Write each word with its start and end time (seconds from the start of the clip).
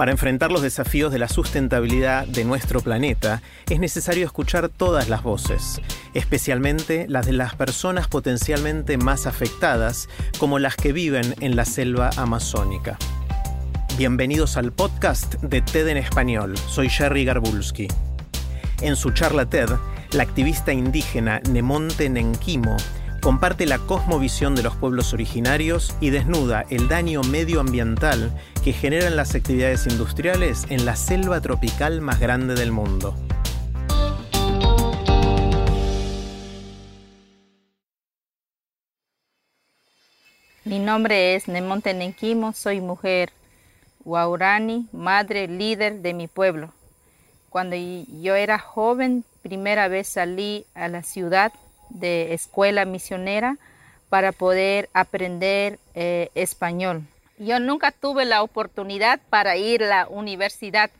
Para 0.00 0.12
enfrentar 0.12 0.50
los 0.50 0.62
desafíos 0.62 1.12
de 1.12 1.18
la 1.18 1.28
sustentabilidad 1.28 2.26
de 2.26 2.46
nuestro 2.46 2.80
planeta, 2.80 3.42
es 3.68 3.80
necesario 3.80 4.24
escuchar 4.24 4.70
todas 4.70 5.10
las 5.10 5.22
voces, 5.22 5.78
especialmente 6.14 7.04
las 7.06 7.26
de 7.26 7.34
las 7.34 7.54
personas 7.54 8.08
potencialmente 8.08 8.96
más 8.96 9.26
afectadas, 9.26 10.08
como 10.38 10.58
las 10.58 10.74
que 10.74 10.94
viven 10.94 11.34
en 11.40 11.54
la 11.54 11.66
selva 11.66 12.08
amazónica. 12.16 12.96
Bienvenidos 13.98 14.56
al 14.56 14.72
podcast 14.72 15.34
de 15.42 15.60
TED 15.60 15.88
en 15.88 15.98
español. 15.98 16.56
Soy 16.56 16.88
Jerry 16.88 17.26
Garbulski. 17.26 17.86
En 18.80 18.96
su 18.96 19.10
charla 19.10 19.50
TED, 19.50 19.68
la 20.12 20.22
activista 20.22 20.72
indígena 20.72 21.40
Nemonte 21.50 22.08
Nenquimo 22.08 22.78
comparte 23.20 23.66
la 23.66 23.78
cosmovisión 23.78 24.54
de 24.54 24.62
los 24.62 24.74
pueblos 24.76 25.12
originarios 25.12 25.94
y 26.00 26.10
desnuda 26.10 26.64
el 26.70 26.88
daño 26.88 27.22
medioambiental 27.22 28.34
que 28.64 28.72
generan 28.72 29.16
las 29.16 29.34
actividades 29.34 29.86
industriales 29.86 30.66
en 30.70 30.84
la 30.84 30.96
selva 30.96 31.40
tropical 31.40 32.00
más 32.00 32.18
grande 32.18 32.54
del 32.54 32.72
mundo. 32.72 33.14
Mi 40.64 40.78
nombre 40.78 41.34
es 41.34 41.48
Nemonte 41.48 41.94
Nenquimo, 41.94 42.52
soy 42.52 42.80
mujer 42.80 43.32
Waurani, 44.04 44.88
madre 44.92 45.48
líder 45.48 46.00
de 46.00 46.14
mi 46.14 46.26
pueblo. 46.26 46.72
Cuando 47.50 47.76
yo 47.76 48.36
era 48.36 48.58
joven, 48.58 49.24
primera 49.42 49.88
vez 49.88 50.06
salí 50.08 50.64
a 50.74 50.88
la 50.88 51.02
ciudad 51.02 51.52
de 51.90 52.34
escuela 52.34 52.84
misionera 52.84 53.58
para 54.08 54.32
poder 54.32 54.88
aprender 54.92 55.78
eh, 55.94 56.30
español. 56.34 57.02
Yo 57.38 57.58
nunca 57.60 57.92
tuve 57.92 58.24
la 58.24 58.42
oportunidad 58.42 59.20
para 59.30 59.56
ir 59.56 59.84
a 59.84 59.88
la 59.88 60.08
universidad, 60.08 60.90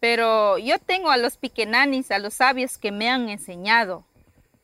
pero 0.00 0.58
yo 0.58 0.78
tengo 0.78 1.10
a 1.10 1.16
los 1.16 1.36
piquenanis, 1.36 2.10
a 2.10 2.18
los 2.18 2.34
sabios 2.34 2.76
que 2.76 2.90
me 2.90 3.08
han 3.08 3.28
enseñado 3.28 4.04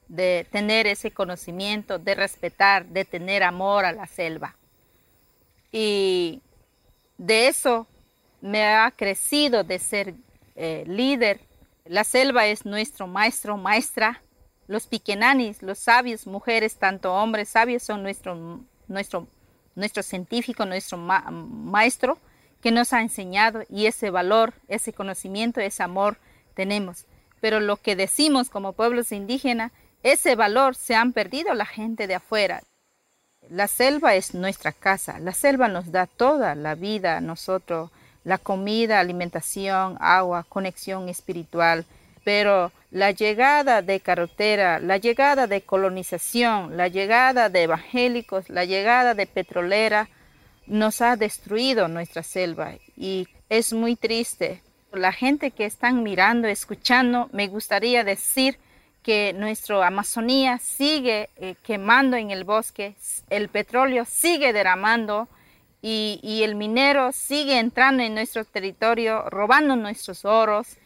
de 0.08 0.46
tener 0.50 0.86
ese 0.86 1.10
conocimiento, 1.10 1.98
de 1.98 2.14
respetar, 2.14 2.86
de 2.86 3.04
tener 3.04 3.42
amor 3.42 3.84
a 3.84 3.92
la 3.92 4.06
selva. 4.06 4.56
Y 5.70 6.40
de 7.18 7.48
eso 7.48 7.86
me 8.40 8.64
ha 8.64 8.90
crecido 8.90 9.64
de 9.64 9.78
ser 9.78 10.14
eh, 10.56 10.84
líder. 10.86 11.40
La 11.84 12.04
selva 12.04 12.46
es 12.46 12.64
nuestro 12.64 13.06
maestro, 13.06 13.56
maestra. 13.56 14.22
Los 14.68 14.86
piquenanis, 14.86 15.62
los 15.62 15.78
sabios, 15.78 16.26
mujeres, 16.26 16.76
tanto 16.76 17.14
hombres 17.14 17.48
sabios, 17.48 17.82
son 17.82 18.02
nuestro, 18.02 18.60
nuestro, 18.86 19.26
nuestro 19.74 20.02
científico, 20.02 20.66
nuestro 20.66 20.98
maestro 20.98 22.18
que 22.60 22.70
nos 22.70 22.92
ha 22.92 23.00
enseñado 23.00 23.62
y 23.70 23.86
ese 23.86 24.10
valor, 24.10 24.52
ese 24.68 24.92
conocimiento, 24.92 25.60
ese 25.60 25.82
amor 25.82 26.18
tenemos. 26.54 27.06
Pero 27.40 27.60
lo 27.60 27.76
que 27.76 27.96
decimos 27.96 28.50
como 28.50 28.74
pueblos 28.74 29.10
indígenas, 29.10 29.72
ese 30.02 30.34
valor 30.36 30.74
se 30.74 30.94
han 30.94 31.12
perdido 31.12 31.54
la 31.54 31.66
gente 31.66 32.06
de 32.06 32.16
afuera. 32.16 32.62
La 33.48 33.68
selva 33.68 34.14
es 34.16 34.34
nuestra 34.34 34.72
casa, 34.72 35.18
la 35.18 35.32
selva 35.32 35.68
nos 35.68 35.90
da 35.92 36.06
toda 36.06 36.54
la 36.54 36.74
vida 36.74 37.20
nosotros, 37.20 37.90
la 38.24 38.36
comida, 38.36 39.00
alimentación, 39.00 39.96
agua, 40.00 40.44
conexión 40.46 41.08
espiritual, 41.08 41.86
pero 42.24 42.70
la 42.90 43.10
llegada 43.10 43.82
de 43.82 44.00
carretera, 44.00 44.78
la 44.78 44.96
llegada 44.96 45.46
de 45.46 45.60
colonización, 45.60 46.76
la 46.76 46.88
llegada 46.88 47.50
de 47.50 47.64
evangélicos, 47.64 48.48
la 48.48 48.64
llegada 48.64 49.14
de 49.14 49.26
petrolera, 49.26 50.08
nos 50.66 51.00
ha 51.00 51.16
destruido 51.16 51.88
nuestra 51.88 52.22
selva 52.22 52.74
y 52.96 53.26
es 53.48 53.72
muy 53.72 53.96
triste. 53.96 54.62
La 54.92 55.12
gente 55.12 55.50
que 55.50 55.66
están 55.66 56.02
mirando, 56.02 56.48
escuchando, 56.48 57.28
me 57.32 57.48
gustaría 57.48 58.04
decir 58.04 58.58
que 59.02 59.32
nuestra 59.32 59.86
Amazonía 59.86 60.58
sigue 60.58 61.30
eh, 61.36 61.56
quemando 61.62 62.16
en 62.16 62.30
el 62.30 62.44
bosque, 62.44 62.94
el 63.30 63.48
petróleo 63.48 64.04
sigue 64.06 64.52
derramando 64.52 65.28
y, 65.80 66.20
y, 66.22 66.42
el 66.42 66.56
minero 66.56 67.12
sigue 67.12 67.58
entrando 67.58 68.02
en 68.02 68.14
nuestro 68.14 68.44
territorio, 68.44 69.30
robando 69.30 69.76
nuestros 69.76 70.24
oros 70.24 70.76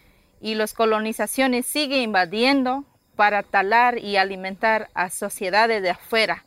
y 0.42 0.54
las 0.54 0.74
colonizaciones 0.74 1.64
siguen 1.64 2.02
invadiendo 2.02 2.84
para 3.16 3.42
talar 3.42 3.98
y 3.98 4.18
alimentar 4.18 4.90
a 4.92 5.08
sociedades 5.08 5.82
de 5.82 5.90
afuera. 5.90 6.44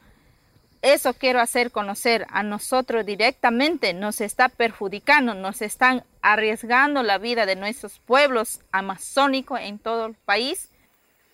Eso 0.83 1.15
quiero 1.15 1.39
hacer 1.41 1.71
conocer 1.71 2.27
a 2.29 2.43
nosotros 2.43 3.03
directamente, 3.05 3.93
nos 3.93 4.21
está 4.21 4.49
perjudicando, 4.49 5.33
nos 5.33 5.63
están 5.63 6.03
arriesgando 6.21 7.01
la 7.01 7.17
vida 7.17 7.47
de 7.47 7.55
nuestros 7.55 7.97
pueblos 7.97 8.59
amazónicos 8.71 9.59
en 9.61 9.79
todo 9.79 10.05
el 10.05 10.13
país 10.13 10.69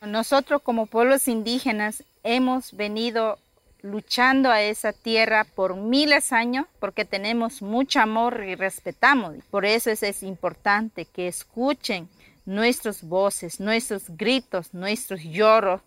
nosotros 0.07 0.63
como 0.63 0.87
pueblos 0.87 1.27
indígenas 1.27 2.03
hemos 2.23 2.75
venido 2.75 3.37
luchando 3.83 4.49
a 4.49 4.63
esa 4.63 4.93
tierra 4.93 5.43
por 5.43 5.75
miles 5.75 6.31
de 6.31 6.35
años 6.35 6.65
porque 6.79 7.05
tenemos 7.05 7.61
mucho 7.61 7.99
amor 7.99 8.43
y 8.43 8.55
respetamos. 8.55 9.35
Por 9.51 9.63
eso 9.63 9.91
es, 9.91 10.01
es 10.01 10.23
importante 10.23 11.05
que 11.05 11.27
escuchen 11.27 12.09
nuestras 12.45 13.03
voces, 13.03 13.59
nuestros 13.59 14.03
gritos, 14.09 14.73
nuestros 14.73 15.21
lloros, 15.23 15.81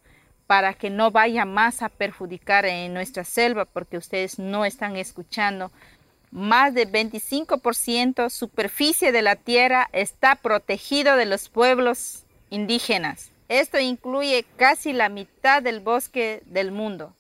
para 0.47 0.75
que 0.75 0.91
no 0.91 1.11
vaya 1.11 1.45
más 1.45 1.83
a 1.83 1.89
perjudicar 1.89 2.67
en 2.67 2.93
nuestra 2.93 3.25
selva, 3.25 3.65
porque 3.65 3.97
ustedes 3.97 4.39
no 4.39 4.65
están 4.65 4.97
escuchando. 4.97 5.71
Más 6.31 6.75
de 6.75 6.87
25% 6.87 8.29
superficie 8.29 9.13
de 9.13 9.23
la 9.23 9.37
tierra 9.37 9.89
está 9.93 10.35
protegido 10.35 11.17
de 11.17 11.27
los 11.27 11.49
pueblos 11.49 12.25
indígenas. 12.51 13.31
Esto 13.49 13.79
incluye 13.79 14.45
casi 14.57 14.93
la 14.93 15.09
mitad 15.09 15.63
del 15.63 15.81
bosque 15.81 16.43
del 16.47 16.73
mundo. 16.73 17.13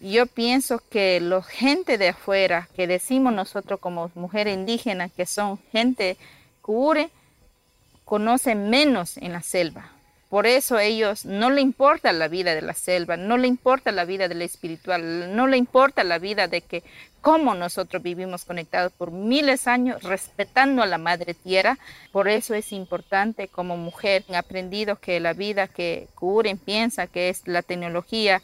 Yo 0.00 0.26
pienso 0.26 0.80
que 0.88 1.20
la 1.20 1.42
gente 1.42 1.98
de 1.98 2.08
afuera, 2.08 2.68
que 2.74 2.86
decimos 2.86 3.34
nosotros 3.34 3.80
como 3.80 4.10
mujeres 4.14 4.54
indígenas, 4.54 5.12
que 5.12 5.26
son 5.26 5.58
gente 5.72 6.16
cure, 6.62 7.10
conocen 8.10 8.70
menos 8.70 9.18
en 9.18 9.32
la 9.32 9.40
selva. 9.40 9.92
Por 10.28 10.44
eso 10.48 10.80
ellos 10.80 11.24
no 11.24 11.48
le 11.48 11.60
importa 11.60 12.12
la 12.12 12.26
vida 12.26 12.56
de 12.56 12.60
la 12.62 12.74
selva, 12.74 13.16
no 13.16 13.36
le 13.36 13.46
importa 13.46 13.92
la 13.92 14.04
vida 14.04 14.26
del 14.26 14.42
espiritual, 14.42 15.36
no 15.36 15.46
le 15.46 15.56
importa 15.56 16.02
la 16.02 16.18
vida 16.18 16.48
de 16.48 16.60
que 16.60 16.82
cómo 17.20 17.54
nosotros 17.54 18.02
vivimos 18.02 18.44
conectados 18.44 18.90
por 18.90 19.12
miles 19.12 19.64
de 19.64 19.70
años 19.70 20.02
respetando 20.02 20.82
a 20.82 20.86
la 20.86 20.98
madre 20.98 21.34
tierra. 21.34 21.78
Por 22.10 22.26
eso 22.26 22.52
es 22.54 22.72
importante 22.72 23.46
como 23.46 23.76
mujer, 23.76 24.24
he 24.28 24.34
aprendido 24.34 24.96
que 24.96 25.20
la 25.20 25.32
vida 25.32 25.68
que 25.68 26.08
Kuren 26.16 26.58
piensa 26.58 27.06
que 27.06 27.28
es 27.28 27.46
la 27.46 27.62
tecnología, 27.62 28.42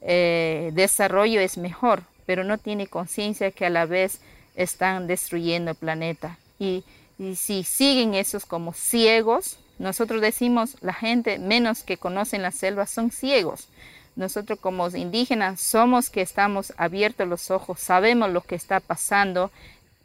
eh, 0.00 0.72
desarrollo 0.72 1.40
es 1.40 1.56
mejor, 1.56 2.02
pero 2.26 2.42
no 2.42 2.58
tiene 2.58 2.88
conciencia 2.88 3.52
que 3.52 3.66
a 3.66 3.70
la 3.70 3.86
vez 3.86 4.20
están 4.56 5.06
destruyendo 5.06 5.70
el 5.70 5.76
planeta. 5.76 6.36
Y, 6.58 6.82
y 7.18 7.36
si 7.36 7.64
siguen 7.64 8.14
esos 8.14 8.44
como 8.46 8.72
ciegos, 8.72 9.58
nosotros 9.78 10.20
decimos, 10.20 10.76
la 10.80 10.94
gente 10.94 11.38
menos 11.38 11.82
que 11.82 11.96
conocen 11.96 12.42
la 12.42 12.50
selva 12.50 12.86
son 12.86 13.10
ciegos. 13.10 13.68
Nosotros 14.16 14.58
como 14.60 14.88
indígenas 14.88 15.60
somos 15.60 16.10
que 16.10 16.20
estamos 16.20 16.72
abiertos 16.76 17.26
los 17.26 17.50
ojos, 17.50 17.80
sabemos 17.80 18.30
lo 18.30 18.42
que 18.42 18.54
está 18.54 18.80
pasando. 18.80 19.50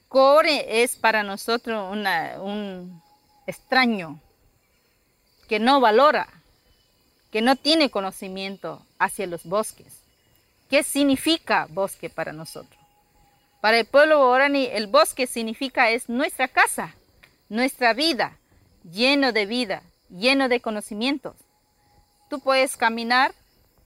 Core 0.08 0.84
es 0.84 0.96
para 0.96 1.22
nosotros 1.22 1.92
un 1.92 3.02
extraño 3.46 4.20
que 5.48 5.60
no 5.60 5.80
valora, 5.80 6.28
que 7.32 7.42
no 7.42 7.56
tiene 7.56 7.92
conocimiento 7.92 8.82
hacia 8.98 9.28
los 9.28 9.44
bosques. 9.44 10.02
¿Qué 10.70 10.84
significa 10.84 11.68
bosque 11.70 12.10
para 12.10 12.34
nosotros? 12.34 12.80
Para 13.62 13.80
el 13.80 13.86
pueblo 13.86 14.26
guaraní, 14.26 14.66
el 14.72 14.88
bosque 14.88 15.28
significa 15.28 15.90
es 15.92 16.10
nuestra 16.10 16.48
casa, 16.48 16.96
nuestra 17.50 17.94
vida, 17.94 18.38
lleno 18.84 19.32
de 19.32 19.46
vida, 19.46 19.84
lleno 20.10 20.48
de 20.48 20.62
conocimientos. 20.62 21.36
Tú 22.30 22.40
puedes 22.40 22.78
caminar 22.78 23.34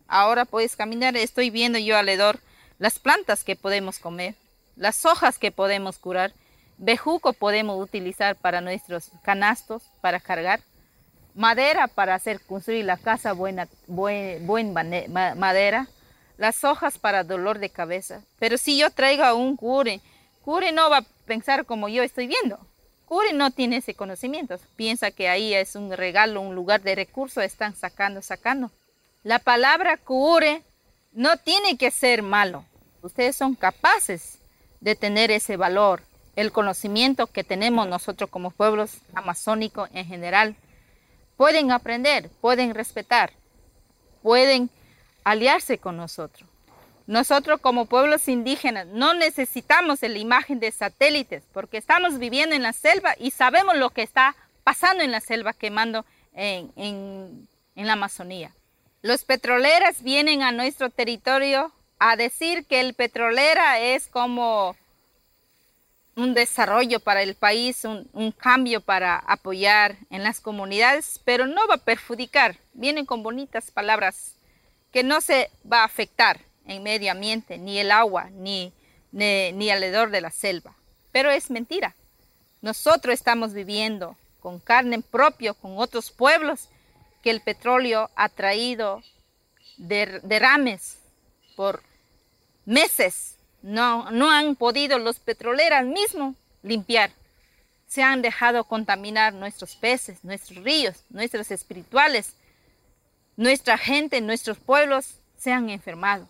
Ahora 0.08 0.46
puedes 0.46 0.76
caminar, 0.76 1.16
estoy 1.18 1.50
viendo 1.50 1.80
yo 1.80 1.98
alrededor 1.98 2.40
las 2.78 3.00
plantas 3.00 3.44
que 3.44 3.56
podemos 3.56 3.98
comer, 3.98 4.36
las 4.76 5.06
hojas 5.06 5.40
que 5.40 5.52
podemos 5.52 5.98
curar, 5.98 6.34
bejuco 6.78 7.34
podemos 7.34 7.82
utilizar 7.82 8.36
para 8.36 8.62
nuestros 8.62 9.10
canastos, 9.24 9.90
para 10.02 10.20
cargar, 10.20 10.60
madera 11.34 11.88
para 11.88 12.14
hacer 12.14 12.42
construir 12.42 12.86
la 12.86 12.98
casa 12.98 13.34
buena, 13.34 13.68
buen, 13.88 14.74
madera, 14.74 15.88
las 16.38 16.64
hojas 16.64 17.00
para 17.00 17.24
dolor 17.24 17.60
de 17.60 17.70
cabeza. 17.70 18.22
Pero 18.38 18.58
si 18.58 18.78
yo 18.78 18.92
traigo 18.92 19.24
a 19.24 19.34
un 19.34 19.56
cure, 19.56 20.02
cure 20.44 20.72
no 20.72 20.92
va 20.92 20.98
a 20.98 21.06
pensar 21.26 21.66
como 21.66 21.90
yo 21.90 22.04
estoy 22.04 22.28
viendo. 22.28 22.60
Cure 23.14 23.32
no 23.34 23.52
tiene 23.52 23.78
ese 23.78 23.94
conocimiento. 23.94 24.58
Piensa 24.76 25.12
que 25.12 25.30
ahí 25.30 25.54
es 25.54 25.76
un 25.76 25.92
regalo, 25.92 26.42
un 26.42 26.56
lugar 26.56 26.82
de 26.82 26.96
recursos, 26.96 27.44
están 27.44 27.76
sacando, 27.76 28.24
sacando. 28.24 28.72
La 29.22 29.38
palabra 29.38 29.98
cure 29.98 30.64
no 31.12 31.38
tiene 31.38 31.78
que 31.78 31.92
ser 31.92 32.24
malo. 32.24 32.66
Ustedes 33.04 33.36
son 33.36 33.54
capaces 33.54 34.40
de 34.82 34.96
tener 34.96 35.30
ese 35.30 35.58
valor, 35.58 36.02
el 36.36 36.52
conocimiento 36.52 37.28
que 37.28 37.44
tenemos 37.44 37.88
nosotros 37.88 38.32
como 38.32 38.50
pueblos 38.50 38.98
amazónicos 39.14 39.92
en 39.94 40.08
general. 40.08 40.56
Pueden 41.38 41.70
aprender, 41.70 42.32
pueden 42.42 42.74
respetar, 42.74 43.32
pueden 44.24 44.72
aliarse 45.24 45.78
con 45.78 45.98
nosotros. 45.98 46.50
Nosotros 47.06 47.60
como 47.60 47.86
pueblos 47.86 48.30
indígenas 48.30 48.88
no 48.88 49.14
necesitamos 49.14 50.02
la 50.02 50.18
imagen 50.18 50.60
de 50.60 50.72
satélites 50.72 51.44
porque 51.52 51.78
estamos 51.78 52.18
viviendo 52.18 52.56
en 52.56 52.64
la 52.64 52.72
selva 52.72 53.14
y 53.20 53.32
sabemos 53.32 53.76
lo 53.76 53.90
que 53.90 54.04
está 54.04 54.36
pasando 54.64 55.04
en 55.04 55.12
la 55.12 55.20
selva 55.20 55.52
quemando 55.52 56.06
en, 56.34 56.72
en, 56.78 57.48
en 57.76 57.88
la 57.88 57.94
Amazonía. 57.94 58.54
Los 59.02 59.26
petroleras 59.26 60.02
vienen 60.02 60.44
a 60.44 60.54
nuestro 60.54 60.90
territorio 60.90 61.74
a 62.00 62.16
decir 62.16 62.66
que 62.66 62.80
el 62.80 62.94
petrolera 62.94 63.80
es 63.80 64.08
como 64.08 64.78
un 66.16 66.34
desarrollo 66.34 67.02
para 67.02 67.22
el 67.22 67.36
país, 67.36 67.84
un, 67.84 68.08
un, 68.14 68.32
cambio 68.32 68.80
para 68.80 69.18
apoyar 69.18 69.98
en 70.10 70.24
las 70.24 70.40
comunidades, 70.40 71.20
pero 71.26 71.48
no 71.48 71.68
va 71.68 71.76
a 71.76 71.86
perjudicar. 71.86 72.58
Vienen 72.74 73.06
con 73.06 73.24
bonitas 73.24 73.72
palabras 73.72 74.36
que 74.92 75.04
no 75.04 75.20
se 75.20 75.50
va 75.70 75.82
a 75.82 75.86
afectar 75.86 76.40
en 76.66 76.84
medio 76.84 77.12
ambiente, 77.12 77.58
ni 77.58 77.80
el 77.80 77.92
agua, 77.92 78.30
ni, 78.32 78.74
ni, 79.12 79.52
ni 79.52 79.70
alrededor 79.70 80.10
de 80.10 80.22
la 80.22 80.32
selva. 80.32 80.76
Pero 81.12 81.30
es 81.30 81.50
mentira. 81.50 81.96
Nosotros 82.62 83.14
estamos 83.14 83.54
viviendo 83.54 84.18
con 84.40 84.60
carne 84.60 85.02
propia, 85.02 85.54
con 85.54 85.78
otros 85.78 86.12
pueblos, 86.12 86.70
que 87.22 87.30
el 87.30 87.42
petróleo 87.42 88.10
ha 88.16 88.30
traído 88.30 89.02
derrames 89.78 90.98
por 91.56 91.82
meses. 92.66 93.38
No, 93.62 94.12
no 94.12 94.30
han 94.30 94.56
podido 94.56 95.00
los 95.00 95.20
petroleras 95.20 95.86
mismos 95.86 96.36
limpiar. 96.62 97.12
Se 97.88 98.04
han 98.04 98.22
dejado 98.22 98.66
contaminar 98.66 99.34
nuestros 99.34 99.76
peces, 99.76 100.24
nuestros 100.24 100.64
ríos, 100.64 101.04
nuestros 101.10 101.52
espirituales. 101.52 102.34
Nuestra 103.38 103.78
gente, 103.78 104.20
nuestros 104.20 104.58
pueblos 104.58 105.16
se 105.38 105.52
han 105.52 105.70
enfermado. 105.70 106.28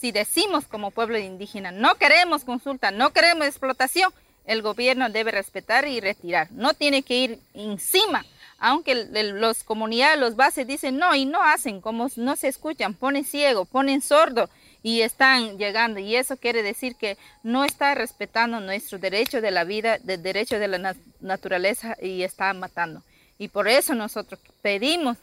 Si 0.00 0.12
decimos 0.12 0.66
como 0.66 0.90
pueblo 0.90 1.18
indígena, 1.18 1.70
no 1.72 1.94
queremos 1.94 2.44
consulta, 2.44 2.90
no 2.90 3.10
queremos 3.10 3.46
explotación, 3.46 4.12
el 4.44 4.62
gobierno 4.62 5.08
debe 5.08 5.30
respetar 5.30 5.88
y 5.88 6.00
retirar. 6.00 6.50
No 6.52 6.74
tiene 6.74 7.02
que 7.02 7.16
ir 7.16 7.38
encima, 7.54 8.24
aunque 8.58 8.94
los 8.94 9.64
comunidades, 9.64 10.18
los 10.18 10.36
bases 10.36 10.66
dicen 10.66 10.98
no 10.98 11.14
y 11.14 11.24
no 11.24 11.42
hacen, 11.42 11.80
como 11.80 12.08
no 12.16 12.36
se 12.36 12.48
escuchan, 12.48 12.94
ponen 12.94 13.24
ciego, 13.24 13.64
ponen 13.64 14.02
sordo 14.02 14.48
y 14.82 15.00
están 15.00 15.56
llegando. 15.58 15.98
Y 16.00 16.16
eso 16.16 16.36
quiere 16.36 16.62
decir 16.62 16.96
que 16.96 17.16
no 17.42 17.64
está 17.64 17.94
respetando 17.94 18.60
nuestro 18.60 18.98
derecho 18.98 19.40
de 19.40 19.50
la 19.50 19.64
vida, 19.64 19.98
el 20.06 20.22
derecho 20.22 20.58
de 20.58 20.68
la 20.68 20.94
naturaleza 21.20 21.96
y 22.00 22.22
está 22.22 22.52
matando. 22.52 23.02
Y 23.38 23.48
por 23.48 23.66
eso 23.66 23.94
nosotros 23.94 24.40
pedimos, 24.62 25.16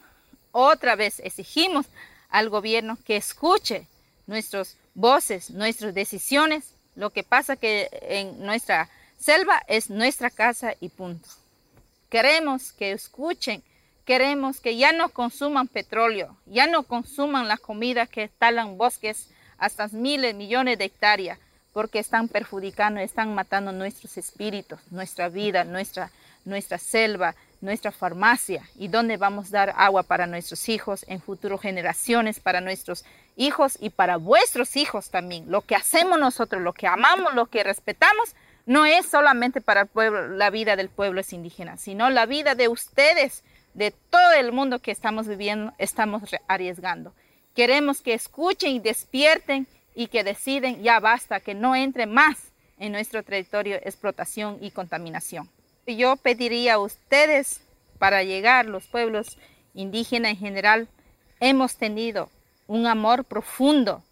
otra 0.51 0.95
vez 0.95 1.19
exigimos 1.19 1.85
al 2.29 2.49
gobierno 2.49 2.97
que 3.05 3.17
escuche 3.17 3.87
nuestras 4.31 4.77
voces, 4.95 5.51
nuestras 5.51 5.93
decisiones. 5.93 6.73
Lo 6.95 7.11
que 7.11 7.23
pasa 7.23 7.55
que 7.57 7.89
en 8.01 8.43
nuestra 8.43 8.89
selva 9.17 9.61
es 9.67 9.89
nuestra 9.89 10.29
casa 10.29 10.73
y 10.79 10.89
punto. 10.89 11.29
Queremos 12.09 12.71
que 12.71 12.91
escuchen, 12.93 13.61
queremos 14.05 14.59
que 14.59 14.77
ya 14.77 14.91
no 14.93 15.09
consuman 15.09 15.67
petróleo, 15.67 16.35
ya 16.45 16.65
no 16.65 16.83
consuman 16.83 17.47
la 17.47 17.57
comida 17.57 18.07
que 18.07 18.29
talan 18.29 18.77
bosques 18.77 19.29
hasta 19.57 19.87
miles, 19.89 20.33
millones 20.33 20.77
de 20.77 20.85
hectáreas, 20.85 21.37
porque 21.73 21.99
están 21.99 22.27
perjudicando, 22.27 22.99
están 22.99 23.35
matando 23.35 23.71
nuestros 23.71 24.17
espíritus, 24.17 24.79
nuestra 24.89 25.29
vida, 25.29 25.63
nuestra, 25.63 26.09
nuestra 26.45 26.77
selva, 26.77 27.35
nuestra 27.61 27.91
farmacia 27.91 28.63
y 28.75 28.87
dónde 28.87 29.17
vamos 29.17 29.47
a 29.49 29.65
dar 29.65 29.73
agua 29.77 30.03
para 30.03 30.27
nuestros 30.27 30.67
hijos, 30.67 31.05
en 31.07 31.21
futuras 31.21 31.61
generaciones, 31.61 32.39
para 32.39 32.59
nuestros 32.59 33.05
hijos 33.35 33.77
y 33.79 33.91
para 33.91 34.17
vuestros 34.17 34.75
hijos 34.75 35.09
también. 35.09 35.49
Lo 35.49 35.61
que 35.61 35.75
hacemos 35.75 36.19
nosotros, 36.19 36.61
lo 36.61 36.73
que 36.73 36.87
amamos, 36.87 37.33
lo 37.33 37.45
que 37.45 37.63
respetamos, 37.63 38.35
no 38.65 38.85
es 38.85 39.05
solamente 39.05 39.61
para 39.61 39.81
el 39.81 39.87
pueblo, 39.87 40.27
la 40.29 40.49
vida 40.49 40.75
del 40.75 40.89
pueblo 40.89 41.21
indígena, 41.31 41.77
sino 41.77 42.09
la 42.09 42.25
vida 42.25 42.55
de 42.55 42.67
ustedes, 42.67 43.43
de 43.73 43.91
todo 43.91 44.33
el 44.33 44.51
mundo 44.51 44.79
que 44.79 44.91
estamos 44.91 45.27
viviendo, 45.27 45.73
estamos 45.77 46.23
arriesgando. 46.47 47.13
Queremos 47.55 48.01
que 48.01 48.13
escuchen 48.13 48.71
y 48.71 48.79
despierten 48.79 49.67
y 49.93 50.07
que 50.07 50.23
deciden 50.23 50.83
ya 50.83 50.99
basta, 50.99 51.39
que 51.39 51.53
no 51.53 51.75
entre 51.75 52.05
más 52.05 52.51
en 52.79 52.91
nuestro 52.91 53.23
territorio 53.23 53.75
explotación 53.77 54.57
y 54.61 54.71
contaminación. 54.71 55.49
Yo 55.87 56.15
pediría 56.15 56.75
a 56.75 56.79
ustedes, 56.79 57.61
para 57.97 58.23
llegar 58.23 58.65
los 58.65 58.87
pueblos 58.87 59.37
indígenas 59.73 60.31
en 60.31 60.37
general, 60.37 60.87
hemos 61.39 61.75
tenido 61.75 62.29
un 62.67 62.87
amor 62.87 63.25
profundo, 63.25 64.03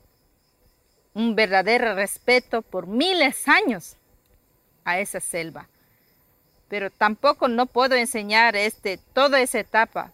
un 1.13 1.35
verdadero 1.35 1.95
respeto 1.95 2.61
por 2.61 2.87
miles 2.87 3.45
de 3.45 3.51
años 3.51 3.95
a 4.83 4.99
esa 4.99 5.19
selva. 5.19 5.67
Pero 6.67 6.89
tampoco 6.91 7.47
no 7.47 7.65
puedo 7.65 7.95
enseñar 7.95 8.55
este, 8.55 8.97
toda 9.13 9.41
esa 9.41 9.59
etapa 9.59 10.11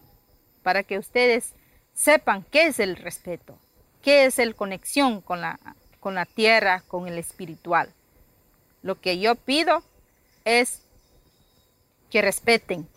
para 0.63 0.83
que 0.83 0.97
ustedes 0.97 1.53
sepan 1.93 2.45
qué 2.51 2.67
es 2.67 2.79
el 2.79 2.95
respeto, 2.95 3.57
qué 4.01 4.25
es 4.25 4.39
el 4.39 4.55
conexión 4.55 5.21
con 5.21 5.41
la, 5.41 5.59
con 5.99 6.15
la 6.15 6.25
tierra, 6.25 6.83
con 6.87 7.07
el 7.07 7.17
espiritual. 7.17 7.91
Lo 8.83 8.99
que 8.99 9.19
yo 9.19 9.35
pido 9.35 9.83
es 10.43 10.84
que 12.15 12.21
respeten. 12.21 12.87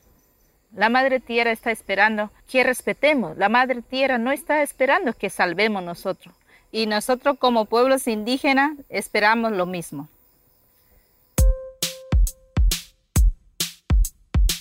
La 0.77 0.91
Madre 0.91 1.19
Tierra 1.19 1.51
está 1.51 1.73
esperando 1.73 2.31
que 2.49 2.63
respetemos. 2.63 3.37
La 3.37 3.49
Madre 3.49 3.83
Tierra 3.83 4.17
no 4.17 4.31
está 4.31 4.63
esperando 4.63 5.13
que 5.13 5.29
salvemos 5.29 5.83
nosotros. 5.83 6.33
Y 6.71 6.87
nosotros 6.87 7.37
como 7.41 7.65
pueblos 7.65 8.07
indígenas 8.07 8.79
esperamos 8.89 9.51
lo 9.51 9.67
mismo. 9.67 10.07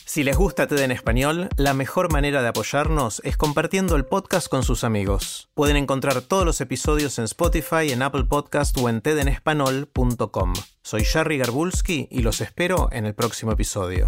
Si 0.06 0.24
les 0.24 0.36
gusta 0.36 0.66
TED 0.66 0.80
en 0.80 0.92
español, 0.92 1.50
la 1.56 1.76
mejor 1.76 2.12
manera 2.12 2.42
de 2.42 2.48
apoyarnos 2.48 3.22
es 3.24 3.38
compartiendo 3.38 3.96
el 3.96 4.06
podcast 4.06 4.48
con 4.48 4.64
sus 4.64 4.84
amigos. 4.84 5.50
Pueden 5.54 5.78
encontrar 5.78 6.22
todos 6.22 6.46
los 6.46 6.62
episodios 6.62 7.20
en 7.20 7.26
Spotify, 7.26 7.92
en 7.92 8.02
Apple 8.02 8.24
Podcast 8.24 8.76
o 8.80 8.90
en 8.90 9.02
tedenespanol.com. 9.02 10.54
Soy 10.82 11.06
Jerry 11.06 11.38
Garbulski 11.38 12.08
y 12.10 12.24
los 12.24 12.42
espero 12.42 12.90
en 12.92 13.06
el 13.06 13.14
próximo 13.14 13.52
episodio. 13.52 14.08